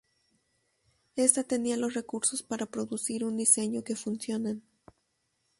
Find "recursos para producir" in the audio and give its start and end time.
1.93-3.23